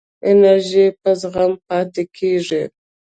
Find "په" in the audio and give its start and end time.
1.01-1.09